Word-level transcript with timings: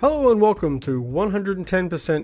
Hello 0.00 0.30
and 0.30 0.40
welcome 0.40 0.78
to 0.78 1.02
110% 1.02 1.66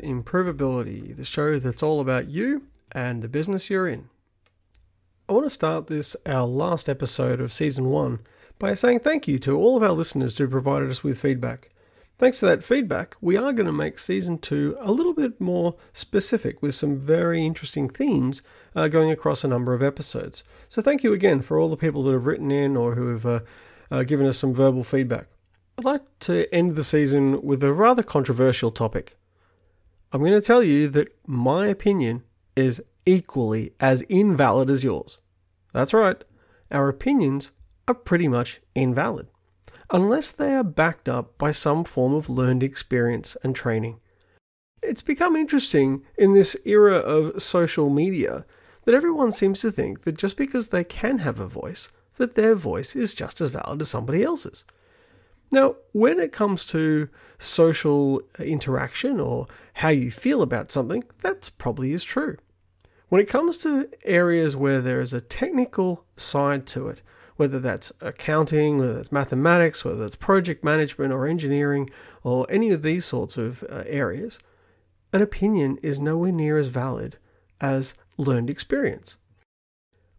Improvability, 0.05 1.17
the 1.17 1.25
show 1.25 1.59
that's 1.59 1.83
all 1.83 2.01
about 2.01 2.29
you 2.29 2.69
and 2.93 3.21
the 3.21 3.29
business 3.29 3.69
you're 3.69 3.89
in. 3.89 4.09
I 5.29 5.33
want 5.33 5.47
to 5.47 5.51
start 5.51 5.89
this, 5.89 6.15
our 6.25 6.47
last 6.47 6.89
episode 6.89 7.41
of 7.41 7.53
season 7.53 7.87
one, 7.87 8.21
by 8.61 8.75
saying 8.75 9.01
thank 9.01 9.27
you 9.27 9.41
to 9.41 9.59
all 9.59 9.77
of 9.77 9.83
our 9.83 9.91
listeners 9.91 10.39
who 10.39 10.47
provided 10.47 10.89
us 10.89 11.03
with 11.03 11.19
feedback. 11.19 11.69
Thanks 12.17 12.39
to 12.39 12.47
that 12.47 12.63
feedback, 12.63 13.17
we 13.21 13.37
are 13.37 13.53
going 13.53 13.67
to 13.67 13.73
make 13.73 13.99
season 13.99 14.39
two 14.39 14.77
a 14.79 14.93
little 14.93 15.13
bit 15.13 15.41
more 15.41 15.75
specific 15.93 16.63
with 16.63 16.77
some 16.77 16.97
very 16.97 17.45
interesting 17.45 17.89
themes 17.89 18.41
uh, 18.77 18.87
going 18.87 19.11
across 19.11 19.43
a 19.43 19.49
number 19.49 19.75
of 19.75 19.83
episodes. 19.83 20.45
So, 20.69 20.81
thank 20.81 21.03
you 21.03 21.13
again 21.13 21.43
for 21.43 21.59
all 21.59 21.71
the 21.71 21.77
people 21.77 22.05
that 22.05 22.13
have 22.13 22.27
written 22.27 22.53
in 22.53 22.77
or 22.77 22.95
who 22.95 23.09
have 23.09 23.27
uh, 23.27 23.41
uh, 23.91 24.05
given 24.05 24.29
us 24.29 24.39
some 24.39 24.55
verbal 24.55 24.85
feedback. 24.85 25.27
I'd 25.77 25.85
like 25.85 26.19
to 26.21 26.53
end 26.55 26.77
the 26.77 26.85
season 26.85 27.43
with 27.43 27.63
a 27.65 27.73
rather 27.73 28.03
controversial 28.03 28.71
topic. 28.71 29.17
I'm 30.13 30.21
going 30.21 30.33
to 30.33 30.41
tell 30.41 30.63
you 30.63 30.89
that 30.89 31.17
my 31.27 31.67
opinion 31.67 32.23
is 32.55 32.81
equally 33.05 33.73
as 33.81 34.03
invalid 34.03 34.71
as 34.71 34.85
yours. 34.85 35.19
That's 35.73 35.93
right, 35.93 36.23
our 36.71 36.89
opinions 36.89 37.51
are 37.89 37.95
pretty 37.95 38.29
much 38.29 38.61
invalid 38.77 39.27
unless 39.91 40.31
they 40.31 40.55
are 40.55 40.65
backed 40.65 41.09
up 41.09 41.37
by 41.39 41.51
some 41.51 41.85
form 41.85 42.15
of 42.15 42.31
learned 42.31 42.63
experience 42.63 43.37
and 43.43 43.55
training. 43.55 44.01
It's 44.83 45.03
become 45.03 45.37
interesting 45.37 46.05
in 46.17 46.35
this 46.35 46.57
era 46.65 46.97
of 46.97 47.43
social 47.43 47.91
media 47.91 48.47
that 48.85 48.95
everyone 48.95 49.33
seems 49.33 49.61
to 49.61 49.73
think 49.73 50.03
that 50.03 50.17
just 50.17 50.37
because 50.37 50.69
they 50.69 50.85
can 50.85 51.19
have 51.19 51.41
a 51.41 51.49
voice, 51.49 51.91
that 52.17 52.35
their 52.35 52.55
voice 52.55 52.95
is 52.95 53.15
just 53.15 53.41
as 53.41 53.51
valid 53.51 53.81
as 53.81 53.89
somebody 53.89 54.23
else's. 54.23 54.65
Now, 55.51 55.77
when 55.93 56.19
it 56.19 56.33
comes 56.33 56.65
to 56.67 57.09
social 57.39 58.23
interaction 58.39 59.21
or 59.21 59.47
how 59.75 59.91
you 59.91 60.11
feel 60.11 60.43
about 60.43 60.73
something, 60.73 61.05
that 61.21 61.51
probably 61.59 61.93
is 61.93 62.05
true. 62.05 62.37
When 63.09 63.21
it 63.21 63.29
comes 63.29 63.59
to 63.59 63.89
areas 64.05 64.57
where 64.57 64.81
there 64.81 65.01
is 65.01 65.13
a 65.13 65.21
technical 65.21 66.05
side 66.17 66.67
to 66.69 66.89
it, 66.89 67.03
whether 67.37 67.61
that's 67.61 67.93
accounting, 68.01 68.79
whether 68.79 68.95
that's 68.95 69.13
mathematics, 69.13 69.85
whether 69.85 69.99
that's 69.99 70.17
project 70.17 70.65
management 70.65 71.13
or 71.13 71.27
engineering, 71.27 71.91
or 72.23 72.47
any 72.49 72.71
of 72.71 72.83
these 72.83 73.05
sorts 73.05 73.37
of 73.37 73.63
uh, 73.65 73.85
areas, 73.87 74.39
an 75.13 75.23
opinion 75.23 75.79
is 75.83 76.01
nowhere 76.01 76.33
near 76.33 76.59
as 76.59 76.69
valid 76.69 77.17
as 77.61 77.95
learned 78.17 78.51
experience. 78.51 79.17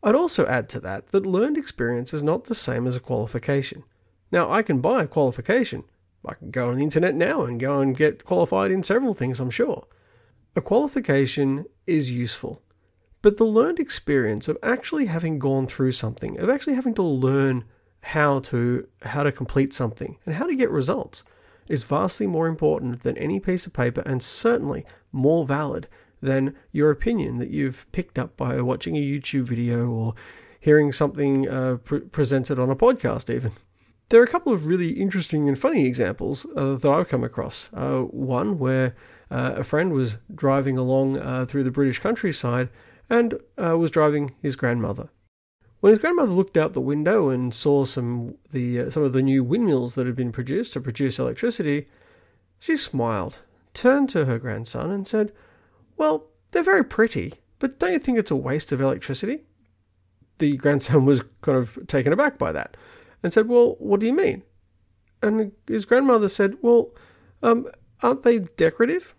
I'd 0.03 0.15
also 0.15 0.45
add 0.45 0.69
to 0.69 0.79
that 0.81 1.07
that 1.07 1.25
learned 1.25 1.57
experience 1.57 2.13
is 2.13 2.23
not 2.23 2.45
the 2.45 2.55
same 2.55 2.85
as 2.85 2.95
a 2.95 2.99
qualification. 2.99 3.83
Now, 4.31 4.51
I 4.51 4.61
can 4.61 4.81
buy 4.81 5.03
a 5.03 5.07
qualification. 5.07 5.83
I 6.25 6.33
can 6.33 6.51
go 6.51 6.69
on 6.69 6.77
the 6.77 6.83
internet 6.83 7.15
now 7.15 7.43
and 7.43 7.59
go 7.59 7.79
and 7.79 7.95
get 7.95 8.25
qualified 8.25 8.71
in 8.71 8.83
several 8.83 9.13
things, 9.13 9.39
I'm 9.39 9.51
sure. 9.51 9.87
A 10.55 10.61
qualification 10.61 11.65
is 11.85 12.11
useful. 12.11 12.61
But 13.21 13.37
the 13.37 13.45
learned 13.45 13.79
experience 13.79 14.47
of 14.47 14.57
actually 14.61 15.07
having 15.07 15.39
gone 15.39 15.67
through 15.67 15.93
something, 15.93 16.39
of 16.39 16.49
actually 16.49 16.75
having 16.75 16.93
to 16.95 17.03
learn 17.03 17.65
how 18.01 18.37
to 18.39 18.87
how 19.01 19.23
to 19.23 19.31
complete 19.31 19.73
something 19.73 20.15
and 20.27 20.35
how 20.35 20.45
to 20.45 20.55
get 20.55 20.69
results 20.69 21.23
is 21.67 21.83
vastly 21.83 22.27
more 22.27 22.45
important 22.45 23.01
than 23.01 23.17
any 23.17 23.39
piece 23.39 23.65
of 23.65 23.73
paper 23.73 24.03
and 24.05 24.21
certainly 24.21 24.85
more 25.11 25.43
valid 25.43 25.87
than 26.21 26.55
your 26.71 26.91
opinion 26.91 27.39
that 27.39 27.49
you've 27.49 27.85
picked 27.91 28.19
up 28.19 28.37
by 28.37 28.61
watching 28.61 28.95
a 28.95 29.01
YouTube 29.01 29.45
video 29.45 29.89
or 29.89 30.13
hearing 30.59 30.91
something 30.91 31.49
uh, 31.49 31.77
pre- 31.83 32.01
presented 32.01 32.59
on 32.59 32.69
a 32.69 32.75
podcast 32.75 33.33
even. 33.33 33.51
There 34.09 34.21
are 34.21 34.25
a 34.25 34.27
couple 34.27 34.53
of 34.53 34.67
really 34.67 34.89
interesting 34.91 35.47
and 35.47 35.57
funny 35.57 35.85
examples 35.85 36.45
uh, 36.55 36.75
that 36.75 36.91
I've 36.91 37.09
come 37.09 37.23
across. 37.23 37.69
Uh, 37.73 38.01
one 38.01 38.59
where 38.59 38.95
uh, 39.31 39.55
a 39.57 39.63
friend 39.63 39.93
was 39.93 40.17
driving 40.33 40.77
along 40.77 41.17
uh, 41.17 41.45
through 41.45 41.63
the 41.63 41.71
British 41.71 41.99
countryside 41.99 42.69
and 43.09 43.39
uh, 43.57 43.77
was 43.77 43.91
driving 43.91 44.35
his 44.41 44.55
grandmother. 44.55 45.09
When 45.79 45.91
his 45.91 45.99
grandmother 45.99 46.31
looked 46.31 46.57
out 46.57 46.73
the 46.73 46.81
window 46.81 47.29
and 47.29 47.53
saw 47.53 47.85
some 47.85 48.35
the 48.51 48.81
uh, 48.81 48.89
some 48.89 49.03
of 49.03 49.13
the 49.13 49.21
new 49.21 49.43
windmills 49.43 49.95
that 49.95 50.07
had 50.07 50.15
been 50.15 50.31
produced 50.31 50.73
to 50.73 50.81
produce 50.81 51.19
electricity, 51.19 51.87
she 52.59 52.75
smiled, 52.75 53.39
turned 53.73 54.09
to 54.09 54.25
her 54.25 54.39
grandson, 54.39 54.89
and 54.89 55.07
said, 55.07 55.31
"Well, 55.97 56.27
they're 56.51 56.63
very 56.63 56.83
pretty, 56.83 57.33
but 57.59 57.77
don't 57.77 57.93
you 57.93 57.99
think 57.99 58.17
it's 58.17 58.31
a 58.31 58.35
waste 58.35 58.71
of 58.71 58.81
electricity?" 58.81 59.45
The 60.39 60.57
grandson 60.57 61.05
was 61.05 61.21
kind 61.41 61.57
of 61.57 61.77
taken 61.87 62.13
aback 62.13 62.37
by 62.39 62.51
that, 62.51 62.77
and 63.25 63.33
said, 63.33 63.47
"Well, 63.47 63.75
what 63.79 63.99
do 63.99 64.05
you 64.05 64.13
mean?" 64.13 64.43
And 65.23 65.51
his 65.67 65.85
grandmother 65.85 66.29
said, 66.29 66.57
"Well, 66.61 66.93
um, 67.41 67.67
aren't 68.03 68.21
they 68.21 68.39
decorative?" 68.39 69.15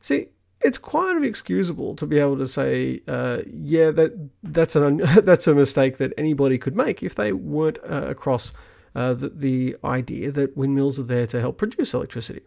See, 0.00 0.28
it's 0.60 0.76
quite 0.76 1.22
excusable 1.24 1.96
to 1.96 2.04
be 2.04 2.18
able 2.18 2.36
to 2.36 2.46
say, 2.46 3.00
uh, 3.08 3.38
yeah, 3.46 3.90
that 3.92 4.12
that's 4.42 4.76
an 4.76 4.98
that's 5.22 5.46
a 5.46 5.54
mistake 5.54 5.96
that 5.96 6.12
anybody 6.18 6.58
could 6.58 6.76
make 6.76 7.02
if 7.02 7.14
they 7.14 7.32
weren't 7.32 7.78
uh, 7.88 8.04
across 8.06 8.52
uh, 8.94 9.14
the, 9.14 9.30
the 9.30 9.76
idea 9.82 10.30
that 10.30 10.58
windmills 10.58 10.98
are 10.98 11.04
there 11.04 11.26
to 11.28 11.40
help 11.40 11.56
produce 11.56 11.94
electricity. 11.94 12.42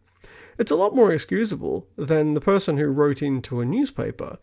It's 0.59 0.71
a 0.71 0.75
lot 0.75 0.95
more 0.95 1.11
excusable 1.11 1.87
than 1.95 2.35
the 2.35 2.41
person 2.41 2.77
who 2.77 2.87
wrote 2.87 3.23
into 3.23 3.59
a 3.59 3.65
newspaper 3.65 4.37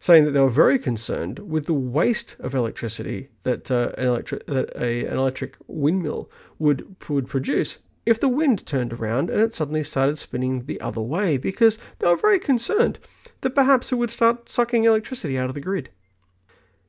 saying 0.00 0.24
that 0.24 0.30
they 0.30 0.40
were 0.40 0.48
very 0.48 0.78
concerned 0.78 1.38
with 1.38 1.66
the 1.66 1.74
waste 1.74 2.34
of 2.40 2.54
electricity 2.54 3.28
that 3.42 3.70
uh, 3.70 3.92
an 3.98 4.06
electric 4.06 4.46
that 4.46 4.74
a, 4.74 5.04
an 5.04 5.16
electric 5.16 5.56
windmill 5.68 6.30
would 6.58 6.96
would 7.08 7.28
produce 7.28 7.78
if 8.06 8.18
the 8.18 8.28
wind 8.28 8.66
turned 8.66 8.94
around 8.94 9.28
and 9.28 9.40
it 9.40 9.54
suddenly 9.54 9.82
started 9.82 10.18
spinning 10.18 10.60
the 10.60 10.80
other 10.80 11.02
way 11.02 11.36
because 11.36 11.78
they 11.98 12.08
were 12.08 12.16
very 12.16 12.38
concerned 12.38 12.98
that 13.42 13.54
perhaps 13.54 13.92
it 13.92 13.96
would 13.96 14.10
start 14.10 14.48
sucking 14.48 14.84
electricity 14.84 15.38
out 15.38 15.50
of 15.50 15.54
the 15.54 15.60
grid. 15.60 15.90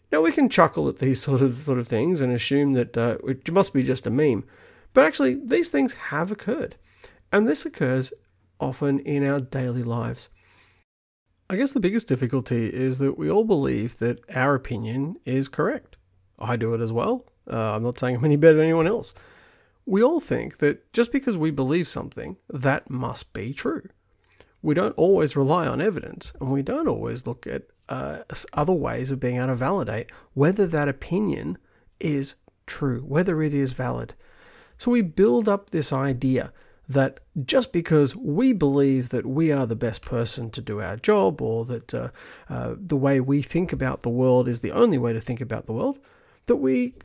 Now 0.09 0.21
we 0.21 0.31
can 0.31 0.49
chuckle 0.49 0.87
at 0.87 0.99
these 0.99 1.21
sort 1.27 1.41
of 1.41 1.57
sort 1.57 1.79
of 1.79 1.87
things 1.87 2.21
and 2.21 2.31
assume 2.31 2.73
that 2.73 2.97
uh, 2.97 3.17
it 3.27 3.51
must 3.51 3.73
be 3.73 3.83
just 3.83 4.07
a 4.07 4.09
meme, 4.09 4.45
but 4.93 5.05
actually 5.05 5.35
these 5.35 5.69
things 5.69 5.93
have 5.93 6.31
occurred, 6.31 6.77
and 7.31 7.47
this 7.47 7.65
occurs 7.65 8.13
often 8.59 8.99
in 8.99 9.25
our 9.25 9.39
daily 9.39 9.83
lives. 9.83 10.29
I 11.51 11.57
guess 11.57 11.73
the 11.73 11.81
biggest 11.81 12.07
difficulty 12.07 12.67
is 12.67 12.99
that 12.99 13.17
we 13.17 13.29
all 13.29 13.43
believe 13.43 13.99
that 13.99 14.23
our 14.33 14.55
opinion 14.55 15.17
is 15.25 15.49
correct. 15.49 15.97
I 16.39 16.55
do 16.55 16.73
it 16.73 16.79
as 16.79 16.93
well. 16.93 17.25
Uh, 17.45 17.75
I'm 17.75 17.83
not 17.83 17.99
saying 17.99 18.15
I'm 18.15 18.23
any 18.23 18.37
better 18.37 18.53
than 18.53 18.63
anyone 18.63 18.87
else. 18.87 19.13
We 19.85 20.01
all 20.01 20.21
think 20.21 20.59
that 20.59 20.93
just 20.93 21.11
because 21.11 21.37
we 21.37 21.51
believe 21.51 21.89
something, 21.89 22.37
that 22.47 22.89
must 22.89 23.33
be 23.33 23.53
true. 23.53 23.89
We 24.61 24.75
don't 24.75 24.93
always 24.93 25.35
rely 25.35 25.67
on 25.67 25.81
evidence, 25.81 26.31
and 26.39 26.53
we 26.53 26.61
don't 26.61 26.87
always 26.87 27.27
look 27.27 27.45
at 27.45 27.63
uh, 27.89 28.19
other 28.53 28.71
ways 28.71 29.11
of 29.11 29.19
being 29.19 29.35
able 29.35 29.47
to 29.47 29.55
validate 29.55 30.09
whether 30.33 30.65
that 30.67 30.87
opinion 30.87 31.57
is 31.99 32.35
true, 32.65 33.01
whether 33.01 33.43
it 33.43 33.53
is 33.53 33.73
valid. 33.73 34.13
So 34.77 34.89
we 34.89 35.01
build 35.01 35.49
up 35.49 35.71
this 35.71 35.91
idea 35.91 36.53
that 36.93 37.19
just 37.45 37.71
because 37.71 38.15
we 38.15 38.53
believe 38.53 39.09
that 39.09 39.25
we 39.25 39.51
are 39.51 39.65
the 39.65 39.75
best 39.75 40.03
person 40.03 40.49
to 40.51 40.61
do 40.61 40.81
our 40.81 40.97
job 40.97 41.41
or 41.41 41.65
that 41.65 41.93
uh, 41.93 42.09
uh, 42.49 42.75
the 42.77 42.97
way 42.97 43.19
we 43.19 43.41
think 43.41 43.71
about 43.71 44.01
the 44.01 44.09
world 44.09 44.47
is 44.47 44.59
the 44.59 44.71
only 44.71 44.97
way 44.97 45.13
to 45.13 45.21
think 45.21 45.41
about 45.41 45.65
the 45.65 45.73
world, 45.73 45.99
that 46.47 46.57
we 46.57 46.95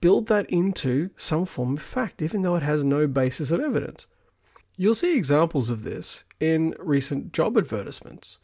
build 0.00 0.26
that 0.28 0.48
into 0.50 1.10
some 1.16 1.46
form 1.46 1.74
of 1.74 1.82
fact, 1.82 2.20
even 2.20 2.42
though 2.42 2.56
it 2.56 2.62
has 2.62 2.84
no 2.84 3.06
basis 3.06 3.50
of 3.50 3.60
evidence. 3.60 4.06
You'll 4.76 4.94
see 4.94 5.16
examples 5.16 5.70
of 5.70 5.82
this 5.82 6.24
in 6.40 6.74
recent 6.78 7.32
job 7.32 7.56
advertisements. 7.56 8.38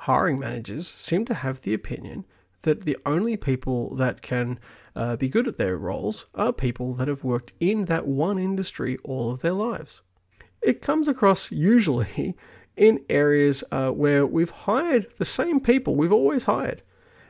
Hiring 0.00 0.38
managers 0.38 0.86
seem 0.86 1.24
to 1.24 1.34
have 1.34 1.62
the 1.62 1.74
opinion 1.74 2.26
that 2.62 2.82
the 2.82 2.96
only 3.06 3.36
people 3.36 3.94
that 3.96 4.22
can 4.22 4.58
uh, 4.94 5.16
be 5.16 5.28
good 5.28 5.48
at 5.48 5.56
their 5.56 5.76
roles 5.76 6.26
are 6.34 6.52
people 6.52 6.92
that 6.94 7.08
have 7.08 7.24
worked 7.24 7.52
in 7.60 7.84
that 7.86 8.06
one 8.06 8.38
industry 8.38 8.98
all 9.04 9.30
of 9.30 9.40
their 9.40 9.52
lives. 9.52 10.02
It 10.66 10.82
comes 10.82 11.06
across 11.06 11.52
usually 11.52 12.34
in 12.76 13.00
areas 13.08 13.62
uh, 13.70 13.90
where 13.90 14.26
we've 14.26 14.50
hired 14.50 15.06
the 15.16 15.24
same 15.24 15.60
people 15.60 15.94
we've 15.94 16.12
always 16.12 16.44
hired. 16.44 16.82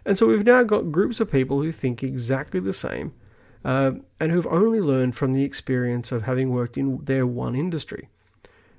And 0.06 0.16
so 0.16 0.26
we've 0.26 0.46
now 0.46 0.62
got 0.62 0.90
groups 0.90 1.20
of 1.20 1.30
people 1.30 1.60
who 1.60 1.70
think 1.70 2.02
exactly 2.02 2.60
the 2.60 2.72
same 2.72 3.12
uh, 3.62 3.92
and 4.18 4.32
who've 4.32 4.46
only 4.46 4.80
learned 4.80 5.16
from 5.16 5.34
the 5.34 5.44
experience 5.44 6.12
of 6.12 6.22
having 6.22 6.48
worked 6.48 6.78
in 6.78 7.04
their 7.04 7.26
one 7.26 7.54
industry. 7.54 8.08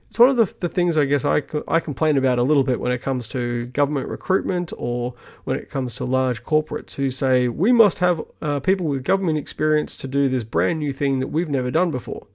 It's 0.09 0.17
one 0.17 0.29
of 0.29 0.37
the, 0.37 0.51
the 0.59 0.69
things 0.69 0.97
I 0.97 1.05
guess 1.05 1.23
I, 1.23 1.43
I 1.67 1.79
complain 1.79 2.17
about 2.17 2.39
a 2.39 2.43
little 2.43 2.63
bit 2.63 2.79
when 2.79 2.91
it 2.91 3.01
comes 3.01 3.27
to 3.27 3.67
government 3.67 4.07
recruitment 4.07 4.73
or 4.75 5.13
when 5.43 5.57
it 5.57 5.69
comes 5.69 5.93
to 5.95 6.05
large 6.05 6.43
corporates 6.43 6.95
who 6.95 7.11
say 7.11 7.47
we 7.47 7.71
must 7.71 7.99
have 7.99 8.23
uh, 8.41 8.59
people 8.59 8.87
with 8.87 9.03
government 9.03 9.37
experience 9.37 9.97
to 9.97 10.07
do 10.07 10.29
this 10.29 10.43
brand 10.43 10.79
new 10.79 10.93
thing 10.93 11.19
that 11.19 11.27
we've 11.27 11.49
never 11.49 11.69
done 11.69 11.91
before. 11.91 12.25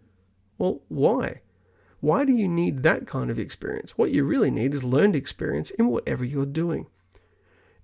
Well, 0.58 0.82
why? 0.88 1.40
Why 2.02 2.26
do 2.26 2.34
you 2.34 2.49
need 2.49 2.82
that 2.82 3.06
kind 3.06 3.31
of 3.31 3.38
experience? 3.38 3.96
What 3.96 4.10
you 4.10 4.25
really 4.25 4.50
need 4.50 4.75
is 4.75 4.84
learned 4.84 5.16
experience 5.16 5.70
in 5.70 5.88
whatever 5.88 6.26
you're 6.26 6.44
doing. 6.44 6.88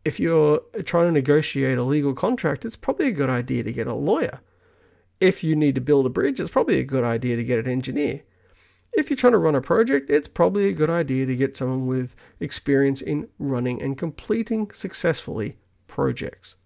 If 0.05 0.21
you're 0.21 0.61
trying 0.85 1.07
to 1.07 1.13
negotiate 1.13 1.79
a 1.79 1.83
legal 1.83 2.13
contract, 2.13 2.67
it's 2.67 2.77
probably 2.77 3.07
a 3.09 3.13
good 3.13 3.31
idea 3.31 3.63
to 3.63 3.73
get 3.73 3.87
a 3.87 3.95
lawyer 3.95 4.41
if 5.21 5.43
you 5.43 5.57
need 5.57 5.75
to 5.75 5.81
build 5.81 6.07
a 6.07 6.11
bridge, 6.11 6.39
it's 6.39 6.51
probably 6.51 6.79
a 6.79 6.85
good 6.85 7.05
idea 7.05 7.37
to 7.37 7.45
get 7.45 7.59
an 7.59 7.69
engineer. 7.69 8.23
If 8.93 9.11
you're 9.11 9.17
trying 9.17 9.33
to 9.33 9.39
run 9.39 9.55
a 9.55 9.61
project, 9.61 10.11
it's 10.11 10.29
probably 10.29 10.69
a 10.69 10.73
good 10.73 10.91
idea 10.91 11.27
to 11.27 11.37
get 11.37 11.57
someone 11.57 11.87
with 11.87 12.17
experience 12.41 13.01
in 13.01 13.29
running 13.39 13.83
and 13.83 13.99
completing 13.99 14.71
successfully 14.73 15.57
projects. 15.87 16.57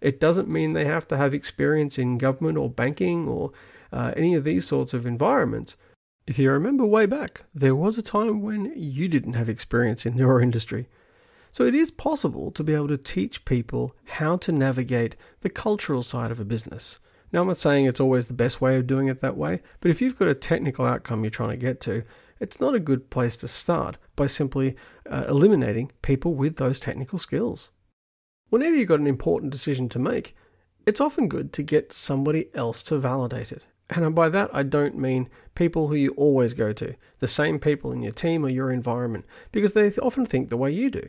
It 0.00 0.20
doesn't 0.20 0.48
mean 0.48 0.72
they 0.72 0.84
have 0.84 1.06
to 1.08 1.16
have 1.16 1.34
experience 1.34 1.98
in 1.98 2.18
government 2.18 2.58
or 2.58 2.68
banking 2.68 3.28
or 3.28 3.52
uh, 3.92 4.12
any 4.16 4.34
of 4.34 4.44
these 4.44 4.66
sorts 4.66 4.94
of 4.94 5.06
environments. 5.06 5.76
If 6.24 6.38
you 6.38 6.52
remember 6.52 6.86
way 6.86 7.06
back, 7.06 7.42
there 7.52 7.74
was 7.74 7.98
a 7.98 8.02
time 8.02 8.42
when 8.42 8.72
you 8.76 9.08
didn't 9.08 9.32
have 9.32 9.48
experience 9.48 10.06
in 10.06 10.16
your 10.16 10.40
industry. 10.40 10.88
So 11.50 11.64
it 11.64 11.74
is 11.74 11.90
possible 11.90 12.52
to 12.52 12.62
be 12.62 12.74
able 12.74 12.88
to 12.88 12.96
teach 12.96 13.44
people 13.44 13.96
how 14.06 14.36
to 14.36 14.52
navigate 14.52 15.16
the 15.40 15.50
cultural 15.50 16.04
side 16.04 16.30
of 16.30 16.38
a 16.38 16.44
business. 16.44 17.00
Now, 17.32 17.40
I'm 17.40 17.48
not 17.48 17.56
saying 17.56 17.86
it's 17.86 18.00
always 18.00 18.26
the 18.26 18.34
best 18.34 18.60
way 18.60 18.76
of 18.76 18.86
doing 18.86 19.08
it 19.08 19.20
that 19.20 19.36
way, 19.36 19.62
but 19.80 19.90
if 19.90 20.00
you've 20.00 20.18
got 20.18 20.28
a 20.28 20.34
technical 20.34 20.84
outcome 20.84 21.24
you're 21.24 21.30
trying 21.30 21.50
to 21.50 21.56
get 21.56 21.80
to, 21.82 22.04
it's 22.38 22.60
not 22.60 22.74
a 22.74 22.80
good 22.80 23.10
place 23.10 23.36
to 23.38 23.48
start 23.48 23.96
by 24.14 24.26
simply 24.26 24.76
uh, 25.10 25.24
eliminating 25.28 25.90
people 26.02 26.34
with 26.34 26.56
those 26.56 26.78
technical 26.78 27.18
skills. 27.18 27.70
Whenever 28.48 28.76
you've 28.76 28.88
got 28.88 29.00
an 29.00 29.06
important 29.06 29.50
decision 29.50 29.88
to 29.88 29.98
make, 29.98 30.36
it's 30.86 31.00
often 31.00 31.28
good 31.28 31.52
to 31.54 31.62
get 31.62 31.92
somebody 31.92 32.48
else 32.54 32.82
to 32.84 32.98
validate 32.98 33.50
it. 33.50 33.64
And 33.90 34.14
by 34.14 34.28
that, 34.28 34.50
I 34.54 34.62
don't 34.62 34.96
mean 34.96 35.28
people 35.54 35.88
who 35.88 35.94
you 35.94 36.10
always 36.10 36.54
go 36.54 36.72
to, 36.72 36.94
the 37.18 37.28
same 37.28 37.58
people 37.58 37.92
in 37.92 38.02
your 38.02 38.12
team 38.12 38.44
or 38.44 38.48
your 38.48 38.70
environment, 38.70 39.24
because 39.50 39.72
they 39.72 39.90
often 39.96 40.26
think 40.26 40.48
the 40.48 40.56
way 40.56 40.70
you 40.70 40.90
do 40.90 41.08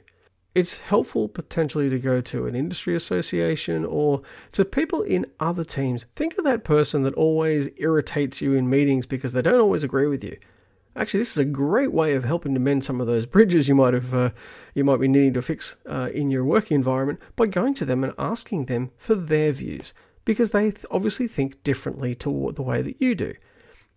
it's 0.56 0.80
helpful 0.80 1.28
potentially 1.28 1.90
to 1.90 2.00
go 2.00 2.22
to 2.22 2.46
an 2.46 2.56
industry 2.56 2.96
association 2.96 3.84
or 3.86 4.22
to 4.52 4.64
people 4.64 5.02
in 5.02 5.26
other 5.40 5.64
teams. 5.64 6.06
Think 6.16 6.38
of 6.38 6.44
that 6.44 6.64
person 6.64 7.04
that 7.04 7.16
always 7.16 7.70
irritates 7.78 8.42
you 8.42 8.54
in 8.54 8.70
meetings 8.70 9.06
because 9.06 9.34
they 9.34 9.42
don't 9.42 9.60
always 9.60 9.84
agree 9.84 10.08
with 10.08 10.24
you. 10.24 10.38
Actually, 10.96 11.22
this 11.22 11.32
is 11.32 11.40
a 11.40 11.46
great 11.46 11.92
way 11.92 12.14
of 12.14 12.24
helping 12.24 12.54
to 12.54 12.60
mend 12.60 12.86
some 12.86 13.02
of 13.02 13.08
those 13.08 13.26
bridges 13.26 13.68
you 13.68 13.74
might 13.74 13.96
have 13.96 14.14
uh, 14.14 14.30
you 14.76 14.84
might 14.84 15.00
be 15.00 15.08
needing 15.08 15.34
to 15.34 15.42
fix 15.42 15.76
uh, 15.88 16.10
in 16.14 16.30
your 16.30 16.46
working 16.46 16.76
environment 16.76 17.20
by 17.36 17.48
going 17.48 17.74
to 17.74 17.86
them 17.86 18.04
and 18.04 18.14
asking 18.20 18.66
them 18.66 18.92
for 18.96 19.16
their 19.16 19.52
views 19.52 19.92
because 20.24 20.52
they 20.52 20.72
obviously 20.92 21.28
think 21.28 21.64
differently 21.64 22.14
to 22.14 22.52
the 22.56 22.62
way 22.62 22.84
that 22.84 23.02
you 23.02 23.16
do. 23.16 23.34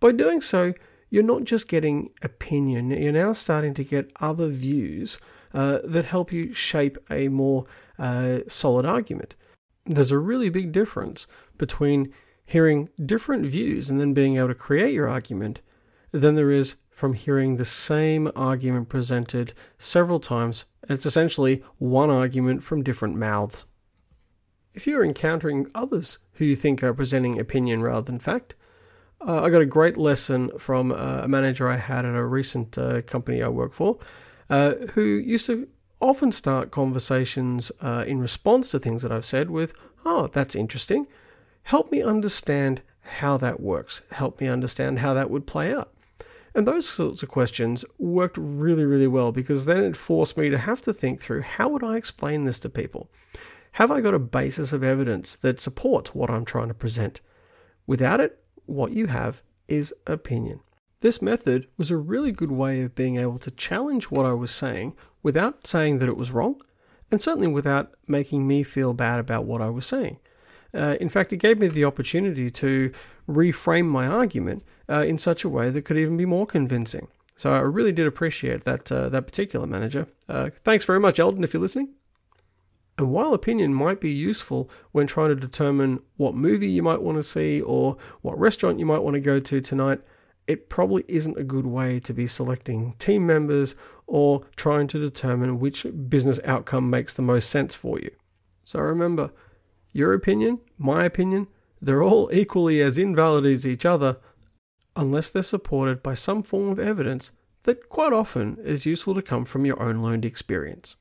By 0.01 0.13
doing 0.13 0.41
so, 0.41 0.75
you're 1.11 1.23
not 1.23 1.45
just 1.45 1.69
getting 1.69 2.11
opinion; 2.23 2.91
you're 2.91 3.13
now 3.13 3.33
starting 3.33 3.75
to 3.75 3.85
get 3.85 4.13
other 4.21 4.49
views 4.49 5.19
uh, 5.55 5.79
that 5.85 6.05
help 6.05 6.33
you 6.33 6.53
shape 6.53 6.99
a 7.11 7.29
more 7.29 7.67
uh, 7.99 8.41
solid 8.49 8.85
argument. 8.85 9.35
There's 9.87 10.11
a 10.11 10.19
really 10.19 10.51
big 10.51 10.73
difference 10.73 11.27
between 11.57 12.13
hearing 12.45 12.89
different 13.05 13.47
views 13.47 13.91
and 13.91 14.01
then 14.01 14.15
being 14.15 14.37
able 14.37 14.49
to 14.49 14.55
create 14.55 14.93
your 14.93 15.09
argument 15.09 15.61
than 16.13 16.35
there 16.35 16.51
is 16.51 16.77
from 16.91 17.13
hearing 17.13 17.57
the 17.57 17.65
same 17.65 18.31
argument 18.35 18.89
presented 18.89 19.53
several 19.79 20.21
times. 20.21 20.65
It's 20.89 21.07
essentially 21.07 21.63
one 21.79 22.11
argument 22.11 22.63
from 22.63 22.83
different 22.83 23.17
mouths. 23.17 23.65
If 24.73 24.87
you're 24.87 25.05
encountering 25.05 25.71
others 25.75 26.19
who 26.35 26.45
you 26.45 26.57
think 26.57 26.83
are 26.83 26.95
presenting 26.95 27.39
opinion 27.39 27.83
rather 27.83 28.03
than 28.03 28.19
fact, 28.19 28.55
uh, 29.21 29.43
I 29.43 29.51
got 29.51 29.63
a 29.63 29.67
great 29.67 29.97
lesson 29.97 30.51
from 30.59 30.93
uh, 30.93 31.23
a 31.23 31.29
manager 31.29 31.69
I 31.69 31.77
had 31.77 32.05
at 32.05 32.15
a 32.15 32.25
recent 32.25 32.77
uh, 32.77 33.03
company 33.03 33.43
I 33.43 33.49
work 33.49 33.73
for 33.73 33.99
uh, 34.51 34.75
who 34.93 35.03
used 35.03 35.47
to 35.47 35.69
often 36.01 36.31
start 36.31 36.71
conversations 36.71 37.73
uh, 37.81 38.05
in 38.07 38.21
response 38.21 38.71
to 38.71 38.79
things 38.79 39.03
that 39.03 39.13
I've 39.13 39.25
said 39.25 39.51
with, 39.51 39.73
Oh, 40.05 40.29
that's 40.29 40.55
interesting. 40.55 41.07
Help 41.65 41.91
me 41.91 42.03
understand 42.03 42.83
how 43.01 43.37
that 43.39 43.61
works. 43.61 44.03
Help 44.13 44.41
me 44.41 44.47
understand 44.47 45.01
how 45.01 45.15
that 45.15 45.31
would 45.31 45.47
play 45.47 45.75
out. 45.75 45.93
And 46.55 46.67
those 46.67 46.89
sorts 46.89 47.23
of 47.23 47.29
questions 47.29 47.85
worked 47.99 48.39
really, 48.39 48.85
really 48.85 49.07
well 49.07 49.33
because 49.33 49.65
then 49.65 49.83
it 49.83 49.97
forced 49.97 50.37
me 50.37 50.49
to 50.49 50.59
have 50.59 50.81
to 50.83 50.93
think 50.93 51.21
through 51.21 51.43
how 51.43 51.69
would 51.69 51.83
I 51.83 51.97
explain 51.97 52.45
this 52.45 52.59
to 52.61 52.69
people? 52.69 53.11
Have 53.73 53.91
I 53.91 54.01
got 54.01 54.15
a 54.15 54.19
basis 54.19 54.73
of 54.73 54.83
evidence 54.83 55.37
that 55.37 55.61
supports 55.61 56.15
what 56.15 56.31
I'm 56.31 56.45
trying 56.45 56.69
to 56.69 56.75
present? 56.75 57.21
Without 57.87 58.21
it, 58.21 58.43
what 58.67 58.93
you 58.93 59.07
have 59.07 59.43
is 59.69 59.95
opinion. 60.07 60.61
This 61.01 61.21
method 61.21 61.67
was 61.77 61.91
a 61.91 61.97
really 61.97 62.33
good 62.33 62.51
way 62.51 62.83
of 62.83 62.95
being 62.95 63.17
able 63.17 63.39
to 63.39 63.51
challenge 63.51 64.11
what 64.11 64.27
I 64.27 64.33
was 64.33 64.51
saying 64.51 64.95
without 65.23 65.67
saying 65.67 65.99
that 65.99 66.09
it 66.09 66.17
was 66.17 66.31
wrong, 66.31 66.61
and 67.11 67.21
certainly 67.21 67.49
without 67.49 67.93
making 68.07 68.47
me 68.47 68.63
feel 68.63 68.95
bad 68.95 69.21
about 69.21 69.45
what 69.45 69.61
I 69.61 69.69
was 69.69 69.87
saying. 69.87 70.19
Uh, 70.75 70.97
in 71.01 71.09
fact, 71.09 71.33
it 71.33 71.39
gave 71.39 71.59
me 71.59 71.69
the 71.69 71.85
opportunity 71.85 72.51
to 72.51 72.93
reframe 73.29 73.87
my 73.87 74.07
argument 74.07 74.63
uh, 74.89 75.05
in 75.07 75.19
such 75.19 75.45
a 75.45 75.49
way 75.49 75.71
that 75.71 75.83
could 75.83 75.97
even 75.97 76.17
be 76.17 76.27
more 76.27 76.47
convincing. 76.47 77.09
So 77.37 77.53
I 77.53 77.61
really 77.61 77.93
did 77.93 78.07
appreciate 78.07 78.65
that 78.65 78.91
uh, 78.91 79.09
that 79.11 79.27
particular 79.27 79.67
manager. 79.67 80.07
Uh, 80.29 80.51
thanks 80.65 80.85
very 80.85 81.01
much, 81.01 81.19
Eldon, 81.19 81.45
if 81.45 81.53
you're 81.53 81.61
listening. 81.61 81.91
And 82.99 83.11
while 83.11 83.35
opinion 83.35 83.75
might 83.75 84.01
be 84.01 84.11
useful 84.11 84.71
when 84.93 85.07
trying 85.07 85.29
to 85.29 85.35
determine 85.35 86.01
what 86.17 86.35
movie 86.35 86.69
you 86.69 86.83
might 86.83 87.03
want 87.03 87.19
to 87.19 87.23
see 87.23 87.61
or 87.61 87.97
what 88.23 88.39
restaurant 88.39 88.79
you 88.79 88.87
might 88.87 89.03
want 89.03 89.15
to 89.15 89.21
go 89.21 89.39
to 89.39 89.61
tonight, 89.61 90.01
it 90.47 90.69
probably 90.69 91.05
isn't 91.09 91.39
a 91.39 91.45
good 91.45 91.67
way 91.67 92.01
to 92.01 92.15
be 92.15 92.27
selecting 92.27 92.95
team 92.99 93.27
members 93.27 93.75
or 94.07 94.43
trying 94.57 94.87
to 94.87 94.99
determine 94.99 95.59
which 95.59 95.87
business 96.09 96.41
outcome 96.45 96.89
makes 96.89 97.13
the 97.13 97.23
most 97.23 97.51
sense 97.51 97.75
for 97.75 97.99
you. 97.99 98.11
So 98.65 98.81
remember, 98.81 99.31
your 99.93 100.15
opinion, 100.15 100.61
my 100.79 101.05
opinion, 101.05 101.49
they're 101.83 102.03
all 102.03 102.31
equally 102.33 102.81
as 102.81 102.97
invalid 102.97 103.45
as 103.45 103.67
each 103.67 103.85
other 103.85 104.19
unless 104.95 105.29
they're 105.29 105.43
supported 105.43 106.03
by 106.03 106.15
some 106.15 106.43
form 106.43 106.71
of 106.71 106.79
evidence 106.79 107.33
that 107.65 107.89
quite 107.91 108.13
often 108.13 108.57
is 108.63 108.87
useful 108.87 109.15
to 109.15 109.21
come 109.21 109.45
from 109.45 109.67
your 109.67 109.83
own 109.83 110.03
learned 110.03 110.25
experience. 110.25 110.97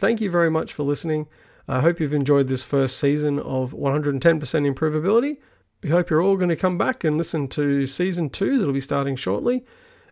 Thank 0.00 0.22
you 0.22 0.30
very 0.30 0.50
much 0.50 0.72
for 0.72 0.82
listening. 0.82 1.28
I 1.68 1.80
hope 1.82 2.00
you've 2.00 2.14
enjoyed 2.14 2.48
this 2.48 2.62
first 2.62 2.96
season 2.96 3.38
of 3.38 3.72
110% 3.72 4.18
Improvability. 4.22 5.36
We 5.82 5.90
hope 5.90 6.08
you're 6.08 6.22
all 6.22 6.38
going 6.38 6.48
to 6.48 6.56
come 6.56 6.78
back 6.78 7.04
and 7.04 7.18
listen 7.18 7.48
to 7.48 7.84
season 7.84 8.30
two 8.30 8.56
that'll 8.56 8.72
be 8.72 8.80
starting 8.80 9.14
shortly, 9.14 9.62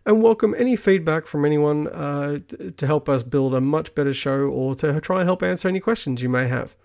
and 0.05 0.21
welcome 0.21 0.53
any 0.59 0.75
feedback 0.75 1.25
from 1.25 1.43
anyone 1.43 1.87
uh, 1.87 2.37
to 2.77 2.85
help 2.85 3.09
us 3.09 3.23
build 3.23 3.55
a 3.55 3.61
much 3.61 3.95
better 3.95 4.13
show 4.13 4.41
or 4.41 4.75
to 4.75 5.01
try 5.01 5.21
and 5.21 5.27
help 5.27 5.41
answer 5.41 5.67
any 5.67 5.79
questions 5.79 6.21
you 6.21 6.29
may 6.29 6.47
have. 6.47 6.75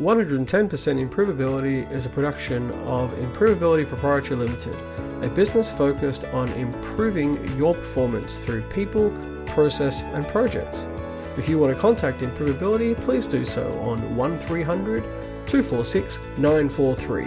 110% 0.00 0.48
Improvability 0.48 1.88
is 1.92 2.06
a 2.06 2.10
production 2.10 2.72
of 2.88 3.12
Improvability 3.20 3.86
Proprietary 3.86 4.34
Limited, 4.34 4.74
a 5.22 5.28
business 5.28 5.70
focused 5.70 6.24
on 6.32 6.48
improving 6.54 7.56
your 7.56 7.72
performance 7.72 8.38
through 8.38 8.62
people, 8.62 9.12
process, 9.46 10.02
and 10.02 10.26
projects. 10.26 10.88
If 11.36 11.48
you 11.48 11.58
want 11.58 11.74
to 11.74 11.80
contact 11.80 12.20
Improvability, 12.20 12.94
please 13.00 13.26
do 13.26 13.44
so 13.44 13.68
on 13.80 14.14
1300 14.16 15.02
246 15.46 16.20
943 16.38 17.26